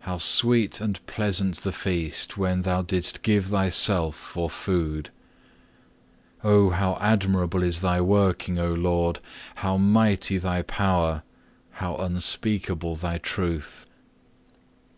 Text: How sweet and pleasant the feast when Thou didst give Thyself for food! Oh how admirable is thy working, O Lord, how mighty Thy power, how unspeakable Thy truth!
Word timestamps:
How 0.00 0.18
sweet 0.18 0.78
and 0.78 1.00
pleasant 1.06 1.56
the 1.56 1.72
feast 1.72 2.36
when 2.36 2.60
Thou 2.60 2.82
didst 2.82 3.22
give 3.22 3.46
Thyself 3.46 4.14
for 4.14 4.50
food! 4.50 5.08
Oh 6.44 6.68
how 6.68 6.98
admirable 7.00 7.62
is 7.62 7.80
thy 7.80 7.98
working, 8.02 8.58
O 8.58 8.74
Lord, 8.74 9.20
how 9.54 9.78
mighty 9.78 10.36
Thy 10.36 10.60
power, 10.60 11.22
how 11.70 11.96
unspeakable 11.96 12.96
Thy 12.96 13.16
truth! 13.16 13.86